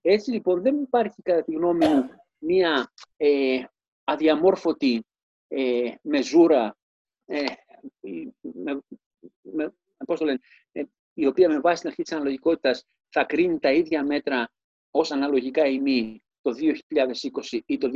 [0.00, 3.62] Έτσι λοιπόν δεν υπάρχει κατά τη γνώμη μου μια ε,
[4.04, 5.06] αδιαμόρφωτη
[5.48, 6.76] ε, μεζούρα
[7.24, 7.44] ε,
[8.40, 8.80] με,
[9.40, 9.74] με,
[10.06, 10.38] πώς το λένε,
[10.72, 10.82] ε,
[11.14, 14.52] η οποία με βάση την αρχή της αναλογικότητας θα κρίνει τα ίδια μέτρα
[14.90, 16.52] ως αναλογικά ή μη το
[17.52, 17.90] 2020 ή το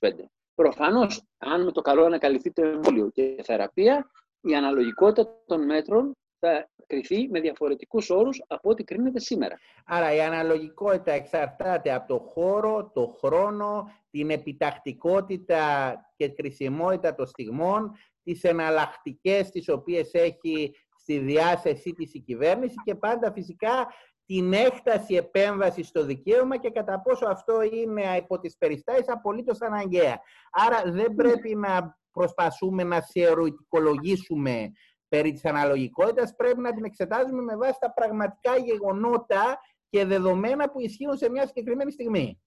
[0.00, 0.10] 2025.
[0.54, 6.16] Προφανώς, αν με το καλό ανακαλυφθεί το εμβόλιο και η θεραπεία, η αναλογικότητα των μέτρων
[6.38, 9.58] θα κρυθεί με διαφορετικούς όρους από ό,τι κρίνεται σήμερα.
[9.84, 17.92] Άρα η αναλογικότητα εξαρτάται από το χώρο, το χρόνο, την επιτακτικότητα και χρησιμότητα των στιγμών,
[18.22, 23.88] τις εναλλακτικές τις οποίες έχει στη διάθεσή της η κυβέρνηση και πάντα φυσικά
[24.30, 30.20] την έκταση επέμβασης στο δικαίωμα και κατά πόσο αυτό είναι υπό τις περιστάσεις απολύτως αναγκαία.
[30.50, 34.72] Άρα δεν πρέπει να προσπαθούμε να θεωρητικολογήσουμε
[35.08, 40.80] περί της αναλογικότητας, πρέπει να την εξετάζουμε με βάση τα πραγματικά γεγονότα και δεδομένα που
[40.80, 42.42] ισχύουν σε μια συγκεκριμένη στιγμή.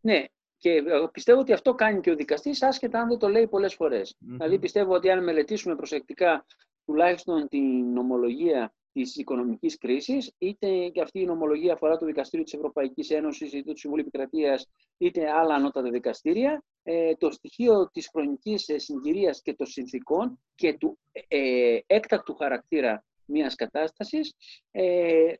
[0.00, 0.24] Ναι,
[0.56, 3.76] και πιστεύω ότι αυτό κάνει και ο δικαστής, άσχετα αν δεν το λέει πολλές
[4.18, 6.46] Δηλαδή πιστεύω ότι αν μελετήσουμε προσεκτικά
[6.84, 12.54] τουλάχιστον την νομολογία της οικονομικής κρίσης, είτε και αυτή η νομολογία αφορά το Δικαστήριο της
[12.54, 18.68] Ευρωπαϊκής Ένωσης, είτε το Συμβούλιο Επικρατείας, είτε άλλα ανώτατα δικαστήρια, ε, το στοιχείο της χρονικής
[18.68, 24.34] ε, συγκυρίας και των συνθήκων και του ε, έκτακτου χαρακτήρα μιας κατάστασης
[24.70, 25.32] ε,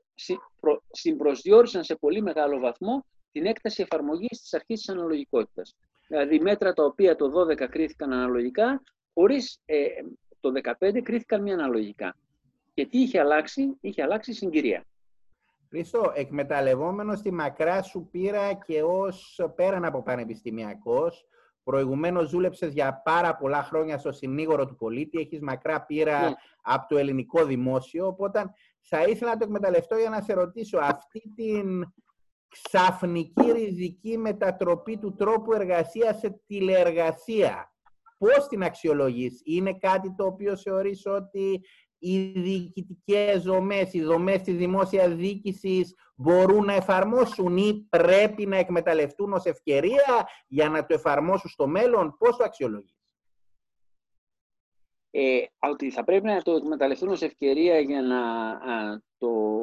[0.90, 5.76] συμπροσδιορίσαν σε πολύ μεγάλο βαθμό την έκταση εφαρμογής της αρχής της αναλογικότητας.
[6.06, 8.82] Δηλαδή μέτρα τα οποία το 12 κρίθηκαν αναλογικά,
[9.14, 9.86] χωρίς ε,
[10.40, 12.16] το 15 κρίθηκαν μη αναλογικά.
[12.76, 14.84] Και τι είχε αλλάξει, είχε αλλάξει η συγκυρία.
[15.68, 21.26] Χρήστο, εκμεταλλευόμενος τη μακρά σου πήρα και ως πέραν από πανεπιστημιακός,
[21.64, 26.34] προηγουμένως δούλεψες για πάρα πολλά χρόνια στο συνήγορο του πολίτη, έχεις μακρά πείρα ναι.
[26.62, 31.32] από το ελληνικό δημόσιο, οπότε θα ήθελα να το εκμεταλλευτώ για να σε ρωτήσω αυτή
[31.36, 31.84] την
[32.48, 37.70] ξαφνική ριζική μετατροπή του τρόπου εργασίας σε τηλεεργασία.
[38.18, 41.60] Πώς την αξιολογείς, είναι κάτι το οποίο θεωρείς ότι
[41.98, 49.32] οι διοικητικές δομές, οι δομές της δημόσιας διοίκησης μπορούν να εφαρμόσουν ή πρέπει να εκμεταλλευτούν
[49.32, 52.94] ως ευκαιρία για να το εφαρμόσουν στο μέλλον; Πώς το αξιολογείς;
[55.10, 58.20] Ε, ότι θα πρέπει να το εκμεταλλευτούν ως ευκαιρία για να
[59.18, 59.55] το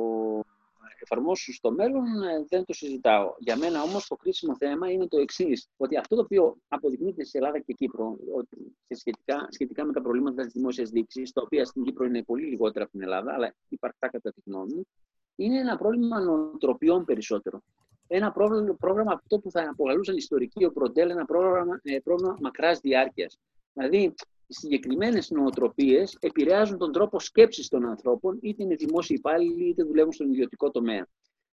[1.03, 3.33] εφαρμόσουν στο μέλλον ε, δεν το συζητάω.
[3.37, 5.67] Για μένα όμως το κρίσιμο θέμα είναι το εξής.
[5.77, 10.43] Ότι αυτό το οποίο αποδεικνύεται σε Ελλάδα και Κύπρο, ότι σχετικά, σχετικά με τα προβλήματα
[10.43, 14.09] της δημόσιας διοίκηση, τα οποία στην Κύπρο είναι πολύ λιγότερα από την Ελλάδα, αλλά υπαρκτά
[14.09, 14.87] κατά τη γνώμη μου,
[15.35, 17.61] είναι ένα πρόβλημα νοοτροπιών περισσότερο.
[18.07, 22.79] Ένα πρόβλημα, πρόγραμμα αυτό που θα αποκαλούσαν ιστορικοί ο Προντέλ, ένα πρόγραμμα, ε, πρόβλημα μακράς
[22.79, 23.39] διάρκειας.
[23.73, 24.13] Δηλαδή,
[24.47, 30.11] οι συγκεκριμένες νοοτροπίες επηρεάζουν τον τρόπο σκέψης των ανθρώπων, είτε είναι δημόσιοι υπάλληλοι, είτε δουλεύουν
[30.13, 31.07] στον ιδιωτικό τομέα.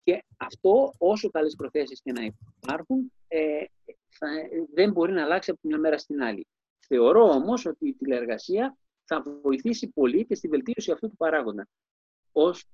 [0.04, 3.64] Και αυτό, όσο καλές προθέσεις και να υπάρχουν, ε,
[4.10, 4.28] θα,
[4.74, 6.48] δεν μπορεί να αλλάξει από τη μια μέρα στην άλλη.
[6.88, 11.68] Θεωρώ όμως ότι η τηλεεργασία θα βοηθήσει πολύ και στη βελτίωση αυτού του παράγοντα.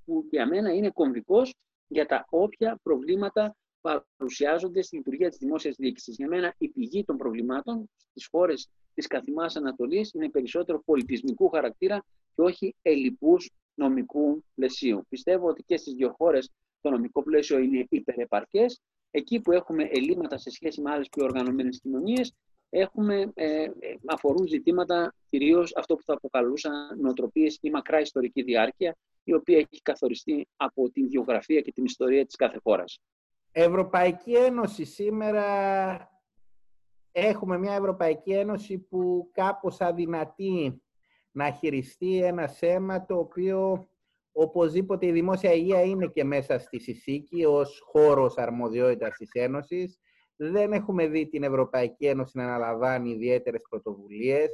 [0.06, 1.54] που για μένα είναι κομβικός
[1.88, 6.16] για τα όποια προβλήματα παρουσιάζονται στη λειτουργία της δημόσιας διοίκησης.
[6.16, 12.06] Για μένα η πηγή των προβλημάτων στις χώρες της καθημάς Ανατολής είναι περισσότερο πολιτισμικού χαρακτήρα
[12.36, 15.06] και όχι ελλειπούς νομικού πλαισίου.
[15.10, 16.50] Πιστεύω ότι και στις δύο χώρες
[16.82, 18.82] το νομικό πλαίσιο είναι υπερεπαρκές.
[19.12, 22.34] Εκεί που έχουμε ελλείμματα σε σχέση με άλλες πιο οργανωμένες κοινωνίες,
[22.70, 23.72] έχουμε, ε, ε
[24.06, 29.82] αφορούν ζητήματα κυρίως αυτό που θα αποκαλούσαν νοοτροπίες ή μακρά ιστορική διάρκεια, η οποία έχει
[29.82, 33.00] καθοριστεί από την γεωγραφία και την ιστορία της κάθε χώρας.
[33.62, 35.44] Ευρωπαϊκή Ένωση σήμερα
[37.12, 40.82] έχουμε μια Ευρωπαϊκή Ένωση που κάπως αδυνατεί
[41.32, 43.88] να χειριστεί ένα θέμα το οποίο
[44.32, 50.00] οπωσδήποτε η δημόσια υγεία είναι και μέσα στη Σισίκη ως χώρος αρμοδιότητας της Ένωσης.
[50.36, 54.50] Δεν έχουμε δει την Ευρωπαϊκή Ένωση να αναλαμβάνει ιδιαίτερες πρωτοβουλίες.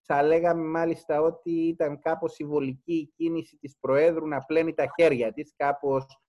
[0.00, 5.32] Θα λέγαμε μάλιστα ότι ήταν κάπως συμβολική η κίνηση της Προέδρου να πλένει τα χέρια
[5.32, 6.21] της, κάπως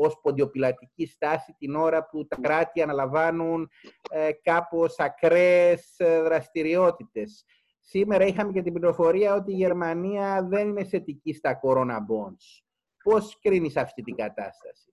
[0.00, 3.70] ως ποντιοπιλατική στάση την ώρα που τα κράτη αναλαμβάνουν
[4.10, 7.44] ε, κάπως ακραίες ε, δραστηριότητες.
[7.80, 12.62] Σήμερα είχαμε και την πληροφορία ότι η Γερμανία δεν είναι θετική στα corona bonds.
[13.02, 14.92] Πώς κρίνεις αυτή την κατάσταση;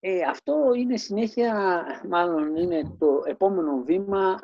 [0.00, 4.38] Ε, αυτό είναι συνέχεια, μάλλον είναι το επόμενο βήμα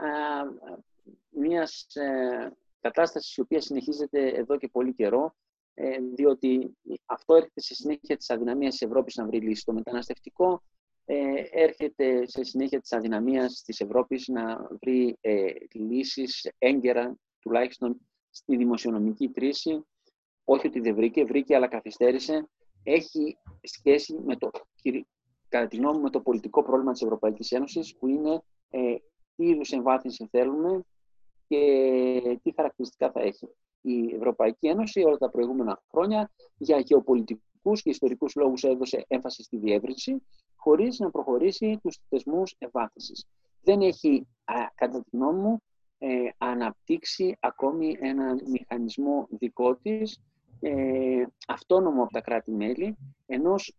[1.31, 5.35] μιας ε, κατάστασης η οποία συνεχίζεται εδώ και πολύ καιρό,
[5.81, 9.65] ε, διότι αυτό έρχεται σε συνέχεια της αδυναμίας της Ευρώπης να βρει λύση.
[9.65, 10.63] Το μεταναστευτικό
[11.05, 18.57] ε, έρχεται σε συνέχεια της αδυναμίας της Ευρώπης να βρει ε, λύσεις έγκαιρα, τουλάχιστον στη
[18.57, 19.85] δημοσιονομική κρίση.
[20.45, 22.49] Όχι ότι δεν βρήκε, βρήκε αλλά καθυστέρησε.
[22.83, 24.51] Έχει σχέση με το,
[25.49, 28.95] κατά τη γνώμη μου, με το πολιτικό πρόβλημα της Ευρωπαϊκής Ένωσης, που είναι ε,
[29.37, 30.85] τι είδους εμβάθυνση θέλουμε,
[31.49, 33.49] και τι χαρακτηριστικά θα έχει.
[33.81, 39.57] Η Ευρωπαϊκή Ένωση όλα τα προηγούμενα χρόνια για γεωπολιτικούς και ιστορικούς λόγους έδωσε έμφαση στη
[39.57, 40.23] διεύρυνση
[40.57, 43.27] χωρίς να προχωρήσει τους θεσμούς ευάθυνσης.
[43.63, 44.27] Δεν έχει,
[44.75, 45.63] κατά τη γνώμη μου,
[45.99, 50.21] ε, αναπτύξει ακόμη ένα μηχανισμό δικό της,
[50.61, 53.75] ε, αυτόνομο από τα κράτη-μέλη, ενός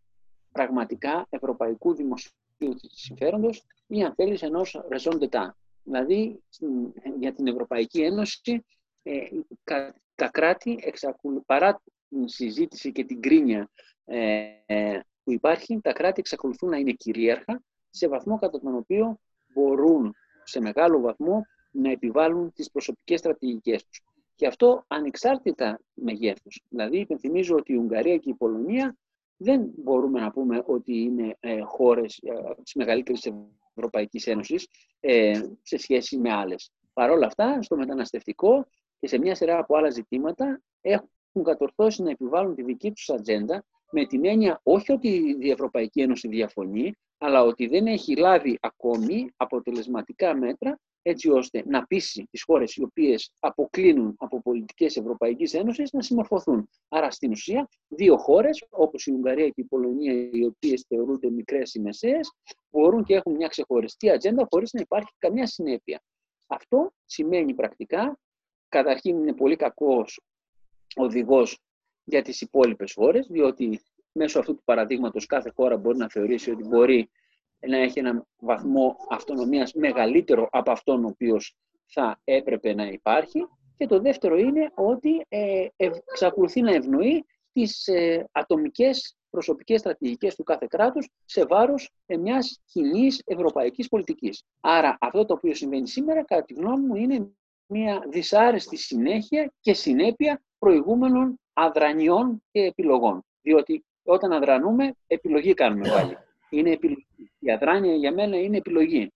[0.52, 2.34] πραγματικά ευρωπαϊκού δημοσίου
[2.78, 5.30] συμφέροντος ή αν θέλεις ενός raison
[5.84, 6.44] Δηλαδή,
[7.20, 8.66] για την Ευρωπαϊκή Ένωση,
[9.10, 10.94] ε, τα κράτη,
[11.46, 13.70] παρά την συζήτηση και την κρίνια
[14.06, 19.20] ε, ε, που υπάρχει, τα κράτη εξακολουθούν να είναι κυρίαρχα σε βαθμό κατά τον οποίο
[19.54, 24.02] μπορούν σε μεγάλο βαθμό να επιβάλλουν τις προσωπικές στρατηγικές τους.
[24.36, 26.62] Και αυτό ανεξάρτητα μεγέθους.
[26.70, 28.98] Δηλαδή, υπενθυμίζω ότι η Ουγγαρία και η Πολωνία
[29.38, 33.34] δεν μπορούμε να πούμε ότι είναι ε, χώρες ε, τις μεγαλύτερες
[33.76, 34.68] Ευρωπαϊκής Ένωσης
[35.00, 36.72] ε, σε σχέση με άλλες.
[36.94, 38.68] Παρ' όλα αυτά, στο μεταναστευτικό
[39.00, 43.64] και σε μια σειρά από άλλα ζητήματα έχουν κατορθώσει να επιβάλλουν τη δική τους ατζέντα
[43.92, 49.30] με την έννοια όχι ότι η Ευρωπαϊκή Ένωση διαφωνεί, αλλά ότι δεν έχει λάβει ακόμη
[49.38, 55.92] αποτελεσματικά μέτρα έτσι ώστε να πείσει τις χώρες οι οποίες αποκλίνουν από πολιτικές Ευρωπαϊκής Ένωσης
[55.92, 56.70] να συμμορφωθούν.
[56.90, 61.74] Άρα στην ουσία δύο χώρες όπως η Ουγγαρία και η Πολωνία οι οποίες θεωρούνται μικρές
[61.74, 62.32] ή μεσαίες
[62.70, 66.02] μπορούν και έχουν μια ξεχωριστή ατζέντα χωρίς να υπάρχει καμιά συνέπεια.
[66.48, 68.20] Αυτό σημαίνει πρακτικά,
[68.70, 70.22] καταρχήν είναι πολύ κακός
[70.96, 71.60] οδηγός
[72.04, 76.64] για τις υπόλοιπες χώρες, διότι μέσω αυτού του παραδείγματος κάθε χώρα μπορεί να θεωρήσει ότι
[76.64, 77.10] μπορεί
[77.60, 81.56] να έχει έναν βαθμό αυτονομίας μεγαλύτερο από αυτόν ο οποίος
[81.86, 83.48] θα έπρεπε να υπάρχει.
[83.78, 90.44] Και το δεύτερο είναι ότι ε, εξακολουθεί να ευνοεί τις ε, ατομικές προσωπικές στρατηγικές του
[90.44, 94.44] κάθε κράτους σε βάρος ε, μιας κοινής ευρωπαϊκής πολιτικής.
[94.60, 97.32] Άρα αυτό το οποίο συμβαίνει σήμερα, κατά τη γνώμη μου, είναι
[97.70, 103.26] μια δυσάρεστη συνέχεια και συνέπεια προηγούμενων αδρανιών και επιλογών.
[103.42, 106.18] Διότι όταν αδρανούμε, επιλογή κάνουμε πάλι.
[106.50, 107.08] Είναι επιλογή.
[107.40, 109.14] Η αδράνεια για μένα είναι επιλογή.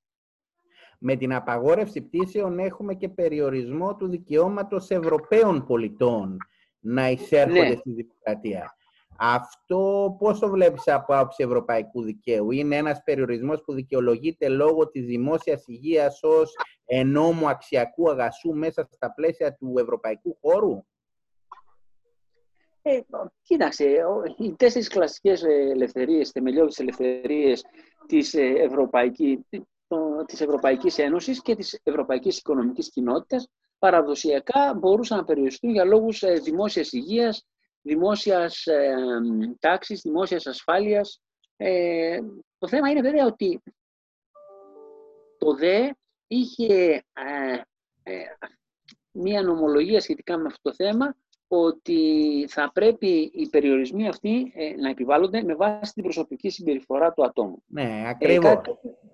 [0.99, 6.37] Με την απαγόρευση πτήσεων έχουμε και περιορισμό του δικαιώματος Ευρωπαίων πολιτών
[6.79, 7.75] να εισέρχονται ναι.
[7.75, 8.75] στη δημοκρατία.
[9.17, 15.05] Αυτό πώς το βλέπεις από άποψη ευρωπαϊκού δικαίου; Είναι ένας περιορισμός που δικαιολογείται λόγω της
[15.05, 20.83] δημόσιας υγείας ως ενόμου αξιακού αγασού μέσα στα πλαίσια του ευρωπαϊκού χώρου;
[22.81, 22.99] Ε,
[23.41, 23.85] κοίταξε,
[24.37, 27.63] οι τέσσερις κλασικές ελευθερίες, θεμελιώδεις ελευθερίες
[28.07, 29.45] της, ε, Ευρωπαϊκή,
[30.25, 33.47] της Ευρωπαϊκής Ένωσης και της Ευρωπαϊκής Οικονομικής Κοινότητας
[33.79, 37.45] παραδοσιακά μπορούσαν να περιοριστούν για λόγους ε, δημόσιας υγείας,
[37.83, 38.95] δημόσιας ε,
[39.59, 41.21] τάξης, δημόσιας ασφάλειας.
[41.57, 42.19] Ε,
[42.57, 43.61] το θέμα είναι βέβαια ότι
[45.37, 45.89] το ΔΕ
[46.27, 47.61] είχε ε,
[48.03, 48.23] ε,
[49.11, 51.15] μία νομολογία σχετικά με αυτό το θέμα
[51.47, 57.23] ότι θα πρέπει οι περιορισμοί αυτοί ε, να επιβάλλονται με βάση την προσωπική συμπεριφορά του
[57.23, 57.63] ατόμου.
[57.65, 58.51] Ναι, ακριβώς.
[58.51, 58.55] Ε,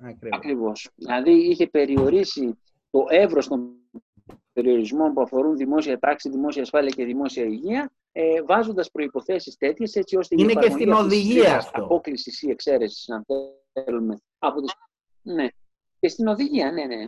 [0.02, 0.38] ακριβώς.
[0.38, 0.90] ακριβώς.
[0.96, 3.74] Δηλαδή είχε περιορίσει το εύρος των
[4.54, 10.18] περιορισμών που αφορούν δημόσια τάξη, δημόσια ασφάλεια και δημόσια υγεία, ε, βάζοντας προϋποθέσεις τέτοιες έτσι
[10.18, 11.84] ώστε Είναι και στην οδηγία αυτό.
[11.84, 13.26] Απόκλησης ή εξαίρεσης, αν
[13.74, 14.74] θέλουμε, από τις...
[15.22, 15.48] Ναι,
[16.00, 17.06] και στην οδηγία, ναι, ναι.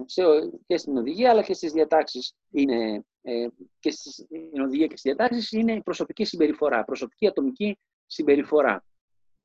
[0.66, 3.48] και στην οδηγία, αλλά και στις διατάξεις είναι, ε,
[3.80, 8.84] και στην οδηγία και στις διατάξεις είναι η προσωπική συμπεριφορά, προσωπική ατομική συμπεριφορά.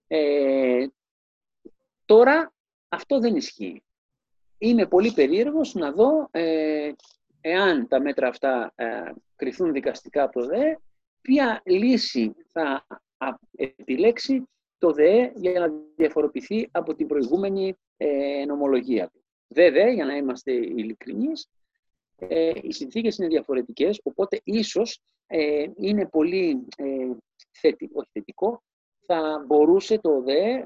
[0.07, 0.87] Ε,
[2.05, 2.53] τώρα
[2.88, 3.83] αυτό δεν ισχύει.
[4.59, 6.92] Είμαι πολύ περίεργος να δω ε,
[7.40, 10.77] εάν τα μέτρα αυτά ε, κρυθούν δικαστικά από το ΔΕ,
[11.27, 12.87] ποια λύση θα
[13.57, 14.43] επιλέξει
[14.79, 19.25] το ΔΕ για να διαφοροποιηθεί από την προηγούμενη ε, νομολογία του.
[19.49, 21.49] Βέβαια, για να είμαστε ειλικρινείς,
[22.19, 26.85] ε, οι συνθήκες είναι διαφορετικές, οπότε ίσως ε, είναι πολύ ε,
[27.51, 28.62] θετικό, όχι θετικό,
[29.07, 30.65] θα μπορούσε το ΔΕ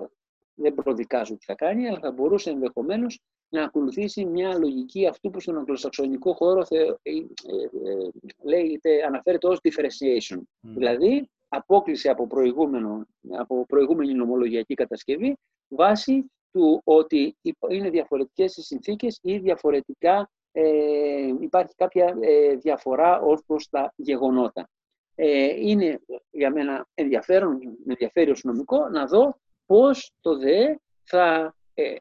[0.55, 3.21] δεν προδικάζω τι θα κάνει, αλλά θα μπορούσε ενδεχομένως
[3.51, 8.11] να ακολουθήσει μια λογική αυτού που στον αγγλοσαξονικό χώρο θε, ε, ε, ε,
[8.45, 10.39] λέγεται, αναφέρεται ως differentiation.
[10.61, 15.37] Δηλαδή, απόκληση από, προηγούμενο, από προηγούμενη νομολογιακή κατασκευή
[15.69, 17.37] βάσει του ότι
[17.69, 24.69] είναι διαφορετικές οι συνθήκες ή διαφορετικά ε, υπάρχει κάποια ε, διαφορά ως προς τα γεγονότα.
[25.15, 29.37] Ε, είναι για μένα ενδιαφέρον, με ενδιαφέρει ως νομικό, να δω
[29.67, 31.95] πώς το ΔΕ θα ε,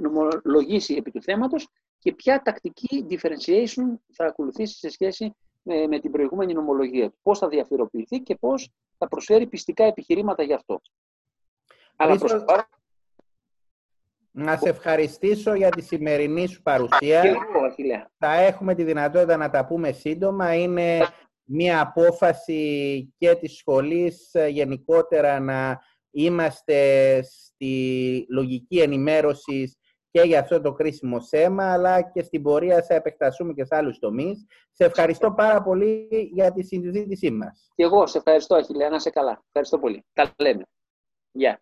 [0.00, 6.10] νομολογήσει επί του θέματος και ποια τακτική differentiation θα ακολουθήσει σε σχέση με, με την
[6.10, 7.18] προηγούμενη νομολογία του.
[7.22, 10.80] Πώς θα διαφοροποιηθεί και πώς θα προσφέρει πιστικά επιχειρήματα γι' αυτό.
[11.96, 12.44] Αλλά προς
[14.32, 17.22] να σε ευχαριστήσω για τη σημερινή σου παρουσία.
[18.18, 20.54] Θα έχουμε τη δυνατότητα να τα πούμε σύντομα.
[20.54, 20.98] Είναι
[21.44, 25.80] μια απόφαση και της σχολής ε, γενικότερα να
[26.10, 29.78] είμαστε στη λογική ενημέρωσης
[30.10, 33.98] και για αυτό το κρίσιμο θέμα, αλλά και στην πορεία θα επεκτασούμε και σε άλλους
[33.98, 34.46] τομείς.
[34.70, 37.70] Σε ευχαριστώ πάρα πολύ για τη συζήτησή μας.
[37.74, 38.88] Και εγώ σε ευχαριστώ, Αχιλέα.
[38.88, 39.42] Να σε καλά.
[39.46, 40.04] Ευχαριστώ πολύ.
[40.12, 40.62] Τα λέμε.
[41.32, 41.60] Γεια.